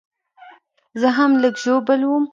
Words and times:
زه 0.99 1.09
هم 1.17 1.31
لږ 1.41 1.55
ژوبل 1.63 2.01
وم 2.05 2.23